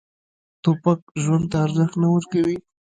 [0.63, 2.57] توپک ژوند ته ارزښت نه ورکوي.